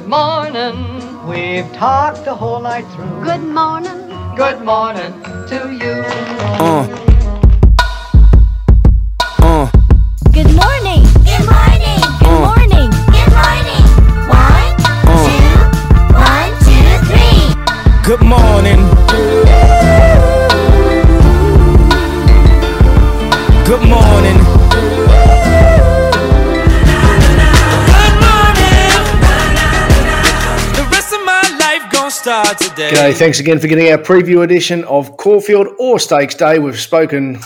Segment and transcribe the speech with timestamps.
[0.00, 1.26] Good morning.
[1.28, 3.22] We've talked the whole night through.
[3.22, 4.08] Good morning.
[4.34, 5.12] Good morning
[5.48, 6.02] to you.
[6.56, 6.88] Uh.
[9.40, 9.70] Uh.
[10.32, 11.04] Good morning.
[11.28, 12.00] Good morning.
[12.16, 12.88] Good morning.
[13.12, 13.84] Good morning.
[14.32, 14.72] One,
[15.20, 15.52] two,
[16.16, 17.44] one, two, three.
[18.02, 18.79] Good morning.
[32.80, 33.10] Start today.
[33.10, 36.58] G'day, thanks again for getting our preview edition of Caulfield Orr Stakes Day.
[36.58, 37.38] We've spoken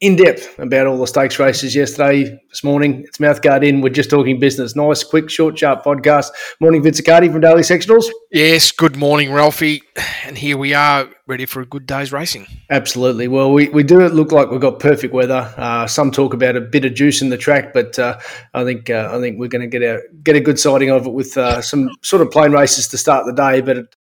[0.00, 3.02] in depth about all the stakes races yesterday, this morning.
[3.06, 3.82] It's Mouthguard in.
[3.82, 4.74] We're just talking business.
[4.74, 6.28] Nice, quick, short, sharp podcast.
[6.60, 8.06] Morning, Vince Accardi from Daily Sectionals.
[8.30, 9.82] Yes, good morning, Ralphy.
[10.24, 12.46] And here we are, ready for a good day's racing.
[12.70, 13.28] Absolutely.
[13.28, 15.52] Well, we, we do look like we've got perfect weather.
[15.58, 18.18] Uh, some talk about a bit of juice in the track, but uh,
[18.54, 21.06] I think uh, I think we're going to get a get a good sighting of
[21.06, 23.60] it with uh, some sort of plain races to start the day.
[23.60, 23.96] But it,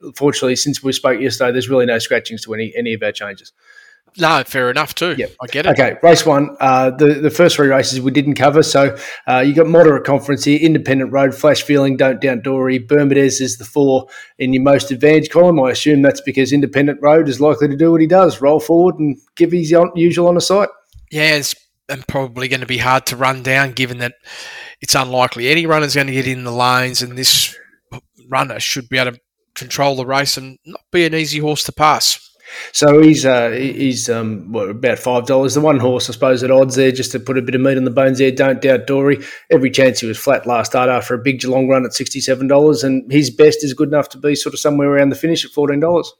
[0.00, 3.52] unfortunately, since we spoke yesterday, there's really no scratchings to any any of our changes.
[4.18, 5.14] No, fair enough too.
[5.16, 5.36] Yep.
[5.40, 5.70] I get it.
[5.70, 6.56] Okay, race one.
[6.58, 8.96] Uh, the the first three races we didn't cover, so
[9.28, 10.58] uh, you got moderate conference here.
[10.58, 15.30] Independent Road, Flash Feeling, Don't Doubt Dory, Bermudez is the four in your most advantage
[15.30, 15.60] column.
[15.60, 18.96] I assume that's because Independent Road is likely to do what he does: roll forward
[18.98, 20.70] and give his usual on the site.
[21.10, 21.54] Yeah, it's
[21.88, 24.14] and probably going to be hard to run down given that
[24.80, 27.58] it's unlikely any runner's going to get in the lanes and this
[28.28, 29.20] runner should be able to
[29.60, 32.26] control the race and not be an easy horse to pass.
[32.72, 35.54] So he's uh, he's um, what, about five dollars.
[35.54, 37.76] The one horse, I suppose, at odds there, just to put a bit of meat
[37.76, 38.32] on the bones there.
[38.32, 39.18] Don't doubt Dory.
[39.50, 42.48] Every chance he was flat last start after a big Geelong run at sixty seven
[42.48, 45.44] dollars, and his best is good enough to be sort of somewhere around the finish
[45.44, 46.12] at fourteen dollars.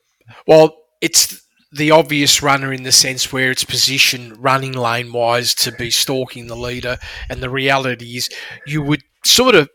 [0.47, 5.72] Well, it's the obvious runner in the sense where it's positioned running lane wise to
[5.72, 8.30] be stalking the leader, and the reality is
[8.66, 9.69] you would sort of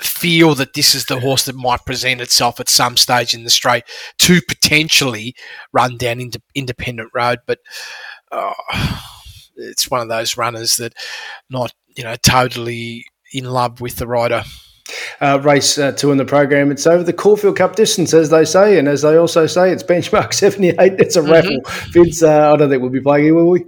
[0.00, 3.50] feel that this is the horse that might present itself at some stage in the
[3.50, 3.84] straight
[4.18, 5.34] to potentially
[5.72, 7.58] run down into independent road, but
[8.30, 8.52] uh,
[9.56, 10.94] it's one of those runners that
[11.50, 14.44] not you know totally in love with the rider.
[15.20, 16.70] Uh, race uh, two in the program.
[16.70, 19.82] It's over the Caulfield Cup distance, as they say, and as they also say, it's
[19.82, 20.94] benchmark seventy eight.
[20.98, 21.60] It's a raffle.
[21.92, 23.64] Vince, uh, I don't think we'll be playing it, will we?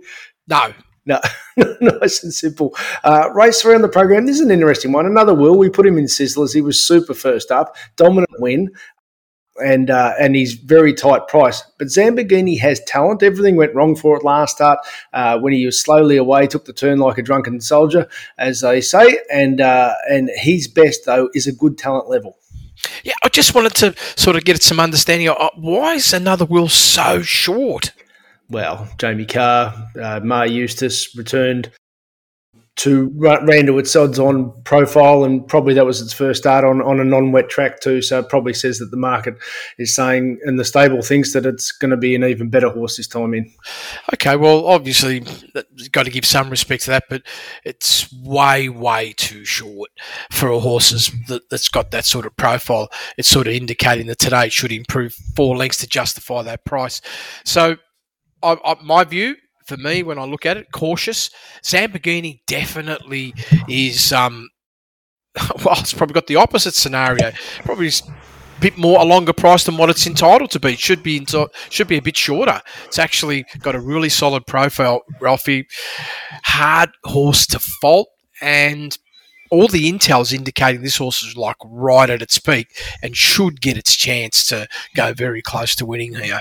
[0.48, 0.72] No,
[1.06, 1.20] No,
[2.00, 2.76] nice and simple.
[3.04, 4.26] Uh, race three on the program.
[4.26, 5.06] This is an interesting one.
[5.06, 5.56] Another will.
[5.56, 6.54] We put him in Sizzlers.
[6.54, 8.70] He was super first up, dominant win,
[9.62, 11.62] and uh, and he's very tight price.
[11.78, 13.22] But Zambogini has talent.
[13.22, 14.78] Everything went wrong for it last start
[15.12, 18.08] uh, when he was slowly away, took the turn like a drunken soldier,
[18.38, 19.20] as they say.
[19.32, 22.36] And uh, and his best though is a good talent level.
[23.04, 26.44] Yeah, I just wanted to sort of get some understanding of uh, why is another
[26.44, 27.92] will so short?
[28.50, 31.70] Well, Jamie Kah, uh, Maher Eustace returned
[32.76, 36.80] to Ra- Randall with Sods on profile, and probably that was its first start on,
[36.82, 38.00] on a non wet track too.
[38.02, 39.34] So it probably says that the market
[39.78, 42.96] is saying, and the stable thinks that it's going to be an even better horse
[42.96, 43.52] this time in.
[44.14, 45.22] Okay, well, obviously,
[45.92, 47.22] got to give some respect to that, but
[47.64, 49.90] it's way, way too short
[50.32, 52.88] for a horse that, that's got that sort of profile.
[53.16, 57.02] It's sort of indicating that today it should improve four lengths to justify that price.
[57.44, 57.76] So,
[58.42, 59.36] I, I, my view
[59.70, 61.30] for me, when I look at it, cautious.
[61.62, 63.34] Zambogini definitely
[63.68, 64.12] is.
[64.12, 64.48] Um,
[65.64, 67.30] well, it's probably got the opposite scenario.
[67.64, 70.72] Probably a bit more a longer price than what it's entitled to be.
[70.72, 71.24] It should be
[71.68, 72.60] should be a bit shorter.
[72.86, 75.68] It's actually got a really solid profile, Ralphy.
[76.44, 78.08] Hard horse to fault,
[78.42, 78.98] and
[79.52, 82.68] all the intel's indicating this horse is like right at its peak
[83.02, 86.40] and should get its chance to go very close to winning here.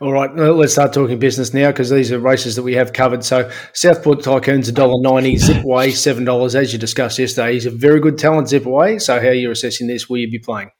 [0.00, 3.24] All right, let's start talking business now because these are races that we have covered.
[3.24, 7.54] So Southport Tycoon's $1.90, Zip Away $7, as you discussed yesterday.
[7.54, 9.00] He's a very good talent, Zipway.
[9.00, 10.08] So how are you assessing this?
[10.08, 10.70] Will you be playing?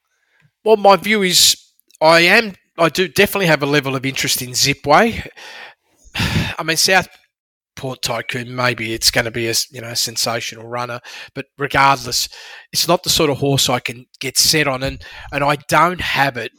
[0.63, 1.55] Well, my view is
[2.01, 2.55] I am.
[2.77, 5.27] I do definitely have a level of interest in Zipway.
[6.15, 8.55] I mean, Southport Tycoon.
[8.55, 10.99] Maybe it's going to be a you know sensational runner,
[11.35, 12.29] but regardless,
[12.71, 16.01] it's not the sort of horse I can get set on, and and I don't
[16.01, 16.51] have it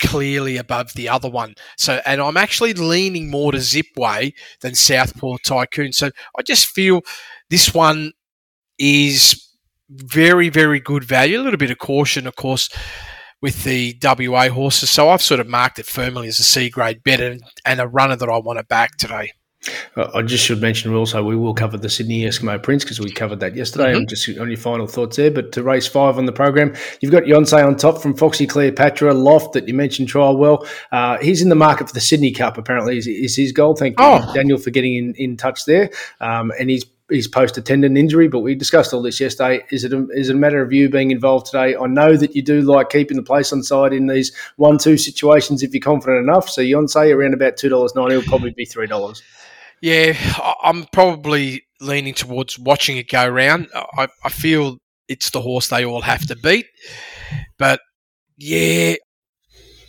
[0.00, 1.54] clearly above the other one.
[1.76, 5.92] So, and I'm actually leaning more to Zipway than Southport Tycoon.
[5.92, 7.02] So, I just feel
[7.50, 8.12] this one
[8.78, 9.44] is
[9.90, 11.40] very, very good value.
[11.40, 12.68] A little bit of caution, of course,
[13.40, 14.90] with the WA horses.
[14.90, 17.86] So I've sort of marked it firmly as a C grade bet and, and a
[17.86, 19.32] runner that I want to back today.
[19.96, 23.10] Uh, I just should mention also we will cover the Sydney Eskimo Prince because we
[23.10, 23.92] covered that yesterday.
[23.94, 24.08] Mhm.
[24.08, 27.24] Just on your final thoughts there, but to race five on the program, you've got
[27.24, 30.64] Yonsei on top from Foxy Cleopatra Loft that you mentioned trial well.
[30.92, 32.56] Uh, he's in the market for the Sydney Cup.
[32.56, 33.74] Apparently, is, is his goal.
[33.74, 34.32] Thank you, Oh.
[34.32, 35.90] Daniel, for getting in, in touch there.
[36.20, 38.28] Um, and he's his post a tendon injury.
[38.28, 39.64] But we discussed all this yesterday.
[39.70, 41.74] Is it a, is it a matter of you being involved today?
[41.74, 44.96] I know that you do like keeping the place on side in these one two
[44.98, 46.48] situations if you're confident enough.
[46.48, 49.22] So Yonsei around about two dollars ninety will probably be three dollars.
[49.80, 50.14] Yeah,
[50.62, 53.68] I'm probably leaning towards watching it go round.
[53.74, 54.78] I, I feel
[55.08, 56.66] it's the horse they all have to beat.
[57.58, 57.80] But
[58.36, 58.94] yeah,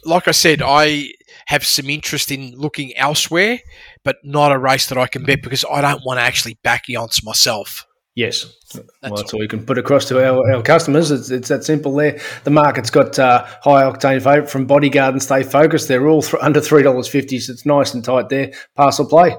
[0.06, 1.12] like I said, I
[1.48, 3.60] have some interest in looking elsewhere,
[4.04, 6.90] but not a race that I can bet because I don't want to actually back
[6.90, 7.86] Eons myself.
[8.16, 8.54] Yes.
[8.74, 11.10] well, That's that's all we can put across to our, our customers.
[11.10, 12.20] It's, it's that simple there.
[12.44, 15.88] The market's got uh, high octane favourite from Bodyguard and Stay Focused.
[15.88, 18.52] They're all th- under $3.50, so it's nice and tight there.
[18.76, 19.38] Pass or play.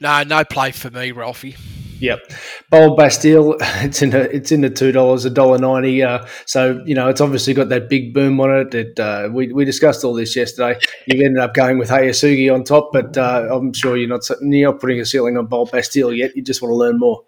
[0.00, 1.56] No, no play for me, Ralphy.
[2.00, 2.32] Yep,
[2.70, 3.56] Bold Bastille.
[3.86, 6.02] It's in the it's in the two dollars, a dollar ninety.
[6.02, 8.74] Uh, so you know it's obviously got that big boom on it.
[8.74, 10.78] it uh, we we discussed all this yesterday.
[11.06, 14.70] You've ended up going with Hayasugi on top, but uh, I'm sure you're not you're
[14.70, 16.36] not putting a ceiling on Bold Bastille yet.
[16.36, 17.22] You just want to learn more.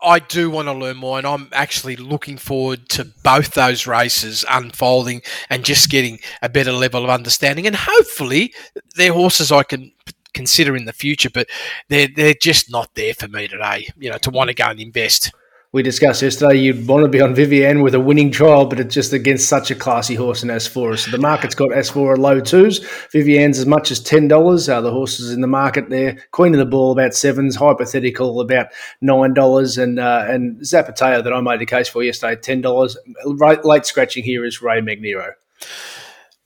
[0.00, 4.44] I do want to learn more, and I'm actually looking forward to both those races
[4.50, 7.66] unfolding and just getting a better level of understanding.
[7.66, 8.52] And hopefully,
[8.96, 9.92] they're horses I can
[10.34, 11.48] consider in the future, but
[11.88, 13.88] they're they're just not there for me today.
[13.98, 15.32] You know, to want to go and invest.
[15.72, 18.94] We discussed yesterday you'd want to be on Vivienne with a winning trial, but it's
[18.94, 20.98] just against such a classy horse in Asfoora.
[20.98, 22.86] So the market's got Asfoora at low twos.
[23.10, 24.68] Vivienne's as much as $10.
[24.68, 26.22] Uh, the horses in the market there.
[26.30, 27.56] Queen of the Ball about sevens.
[27.56, 28.66] Hypothetical about
[29.02, 29.82] $9.
[29.82, 32.96] And uh, and Zapateo that I made a case for yesterday, $10.
[33.24, 35.32] Right, late scratching here is Ray Magniro.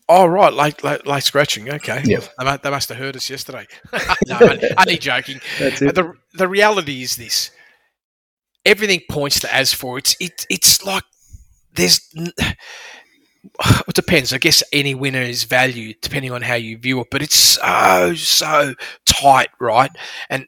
[0.09, 1.69] Oh right, like late, late scratching.
[1.69, 2.21] Okay, Yeah.
[2.39, 3.67] they, they must have heard us yesterday.
[4.27, 4.39] no,
[4.79, 5.39] only, joking.
[5.61, 5.95] Uh, it.
[5.95, 7.51] The the reality is this:
[8.65, 11.05] everything points to Asfoora it's it, it's like
[11.75, 12.01] there's.
[13.89, 14.33] It depends.
[14.33, 18.13] I guess any winner is valued depending on how you view it, but it's so
[18.17, 18.75] so
[19.07, 19.91] tight, right?
[20.29, 20.47] And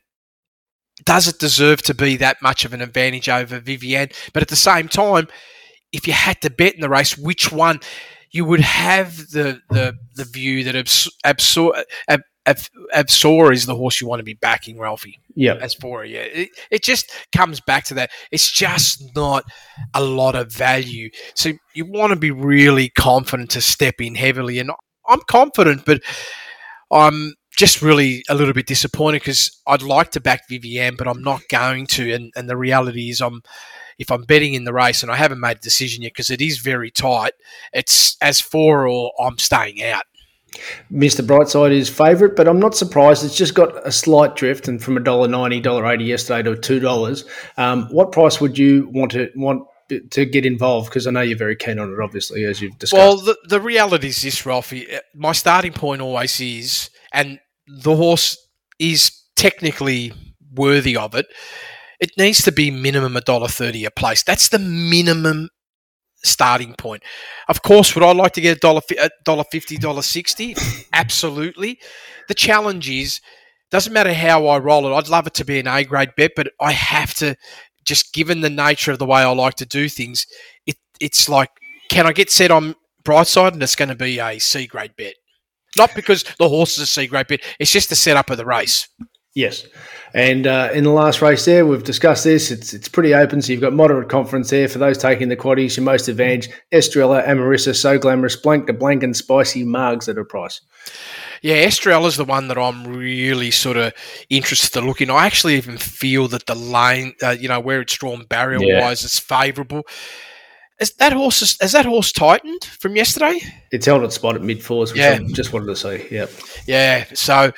[1.04, 4.08] does it deserve to be that much of an advantage over Vivienne?
[4.32, 5.28] But at the same time,
[5.92, 7.80] if you had to bet in the race, which one
[8.38, 12.56] you would have the the, the view that Abs- Absor Ab- Ab-
[12.94, 15.18] Absor is the horse you want to be backing, Ralphy.
[15.34, 15.56] Yeah.
[15.56, 18.10] Asfoora yeah, it, it just comes back to that.
[18.30, 19.42] It's just not
[19.92, 21.10] a lot of value.
[21.34, 24.70] So you want to be really confident to step in heavily, and
[25.08, 26.00] I'm confident, but
[26.92, 31.22] I'm just really a little bit disappointed because I'd like to back Vivienne, but I'm
[31.22, 32.14] not going to.
[32.14, 33.42] And, and the reality is, I'm
[33.98, 36.40] if I'm betting in the race, and I haven't made a decision yet because it
[36.40, 37.32] is very tight.
[37.72, 40.04] It's Asfoora or I'm staying out.
[40.90, 41.24] Mr.
[41.24, 43.24] Brightside is favourite, but I'm not surprised.
[43.24, 46.56] It's just got a slight drift, and from a dollar ninety, dollar eighty yesterday to
[46.56, 47.24] two dollars.
[47.56, 50.88] Um, what price would you want to want to get involved?
[50.88, 52.98] Because I know you're very keen on it, obviously, as you've discussed.
[52.98, 54.90] Well, the, the reality is this, Ralphy.
[54.90, 58.36] uh, My starting point always is, and the horse
[58.78, 60.12] is technically
[60.54, 61.26] worthy of it.
[62.00, 64.22] It needs to be minimum a dollar thirty a place.
[64.22, 65.48] That's the minimum
[66.22, 67.02] starting point.
[67.48, 68.82] Of course, would I like to get a dollar
[69.24, 70.54] dollar fifty, dollar sixty?
[70.92, 71.78] Absolutely.
[72.28, 73.20] The challenge is
[73.70, 74.94] doesn't matter how I roll it.
[74.94, 77.36] I'd love it to be an A grade bet, but I have to
[77.84, 80.26] just given the nature of the way I like to do things.
[80.66, 81.50] It it's like
[81.90, 82.74] can I get set on
[83.04, 85.14] Brightside and it's going to be a C grade bet.
[85.76, 87.40] Not because the horse is a C grade bet.
[87.58, 88.88] It's just the setup of the race.
[89.34, 89.66] Yes.
[90.14, 92.50] And uh, in the last race there, we've discussed this.
[92.50, 95.76] It's it's pretty open, so you've got moderate confidence there for those taking the quaddies.
[95.76, 100.24] Your most advantage, Estrella, Amarissa, So Glamorous, Blank to Blank, and Spicy Margs at a
[100.24, 100.60] price.
[101.40, 103.92] Yeah, Estrella's the one that I'm really sort of
[104.28, 105.10] interested to look in.
[105.10, 109.04] I actually even feel that the lane, uh, you know, where it's drawn barrier wise,
[109.04, 109.82] is favourable.
[110.80, 113.38] Is that horse is, has that horse tightened from yesterday?
[113.70, 115.18] It's held at spot at mid fours, which Yeah.
[115.22, 116.06] I just wanted to see.
[116.10, 116.30] Yep.
[116.66, 117.52] Yeah, so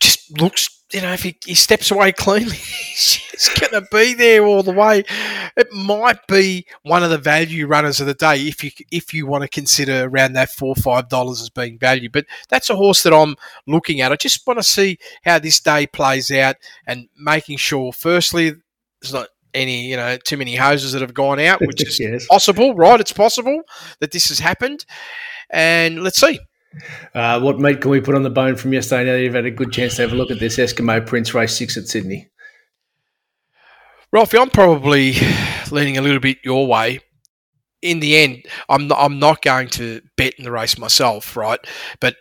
[0.00, 4.44] just looks, you know, if he, he steps away cleanly, he's going to be there
[4.44, 5.04] all the way.
[5.56, 9.26] It might be one of the value runners of the day if you if you
[9.26, 12.10] want to consider around that four or five dollars as being value.
[12.10, 14.12] But that's a horse that I'm looking at.
[14.12, 16.56] I just want to see how this day plays out
[16.86, 18.54] and making sure, firstly,
[19.00, 22.26] there's not any, you know, too many hoses that have gone out, which is Yes.
[22.26, 23.00] possible, right?
[23.00, 23.62] It's possible
[24.00, 24.84] that this has happened.
[25.50, 26.38] And let's see.
[27.14, 29.04] Uh, what meat can we put on the bone from yesterday?
[29.04, 31.34] Now that you've had a good chance to have a look at this Eskimo Prince
[31.34, 32.30] race six at Sydney.
[34.12, 35.14] Ralphy, I'm probably
[35.70, 37.00] leaning a little bit your way.
[37.80, 41.58] In the end, I'm not, I'm not going to bet in the race myself, right?
[41.98, 42.16] But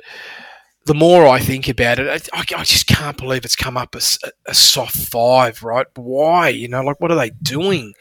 [0.86, 4.18] the more I think about it, I, I just can't believe it's come up as
[4.24, 5.86] a, a soft five, right?
[5.96, 6.50] Why?
[6.50, 7.94] You know, like what are they doing?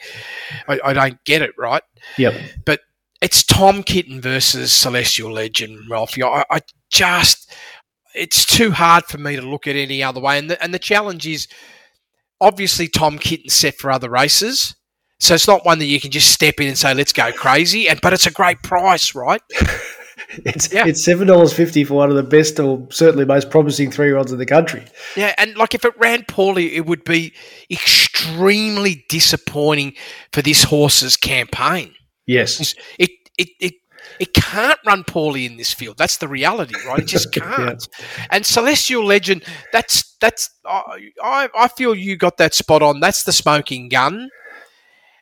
[0.67, 1.83] I, I don't get it, right?
[2.17, 2.35] Yep.
[2.65, 2.81] But
[3.21, 6.23] it's Tom Kitten versus Celestial Legend, Ralphy.
[6.23, 6.61] I, I
[6.91, 7.53] just,
[8.15, 10.39] it's too hard for me to look at any other way.
[10.39, 11.47] And the, and the challenge is,
[12.41, 14.75] obviously Tom Kitten's set for other races.
[15.19, 17.89] So it's not one that you can just step in and say, let's go crazy.
[17.89, 19.43] And but it's a great price, right?
[20.45, 20.87] It's Yeah.
[20.87, 24.17] it's seven dollars fifty for one of the best or certainly most promising three year
[24.19, 24.85] olds in the country.
[25.17, 27.33] Yeah, and like if it ran poorly, it would be
[27.71, 29.95] extremely disappointing
[30.33, 31.95] for this horse's campaign.
[32.31, 32.75] Yes.
[32.99, 33.75] It it it
[34.19, 35.99] it can't run poorly in this field.
[35.99, 37.01] That's the reality, right?
[37.01, 37.87] It just can't.
[38.31, 43.01] And Celestial Legend, that's that's I I feel you got that spot on.
[43.01, 44.29] That's the smoking gun.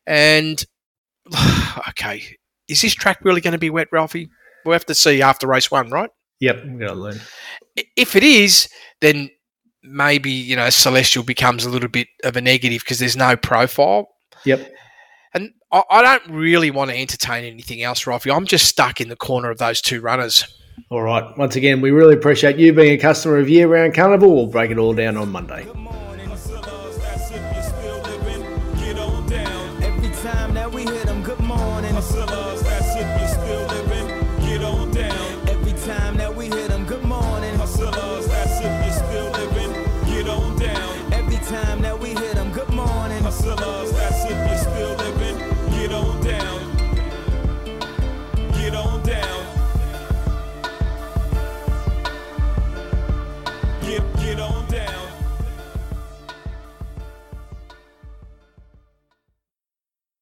[0.07, 0.63] And
[1.89, 2.23] okay,
[2.69, 4.29] is this track really going to be wet, Ralphy?
[4.65, 6.11] We'll have to see after race one, right?
[6.41, 7.21] Yep, I'm gonna learn.
[7.97, 8.69] If it is,
[9.01, 9.31] then
[9.83, 14.09] maybe you know Celestial becomes a little bit of a negative because there's no profile.
[14.45, 14.73] Yep.
[15.71, 18.31] I, don't really want to entertain anything else, Ralphy.
[18.31, 20.47] I'm just stuck in the corner of those two runners.
[20.91, 21.37] All right.
[21.37, 24.35] Once again, we really appreciate you being a customer of Year Round Carnival.
[24.35, 25.67] We'll break it all down on Monday.